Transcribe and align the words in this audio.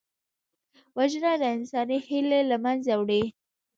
وژنه 0.97 1.31
د 1.41 1.43
انساني 1.55 1.99
هیلې 2.07 2.41
له 2.49 2.57
منځه 2.65 2.93
وړي 3.01 3.23